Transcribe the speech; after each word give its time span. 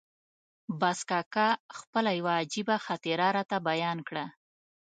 باز 0.79 0.99
کاکا 1.09 1.47
خپله 1.77 2.11
یوه 2.19 2.33
عجیبه 2.41 2.75
خاطره 2.85 3.27
راته 3.35 3.57
بیان 3.67 3.97
کړه. 4.07 4.25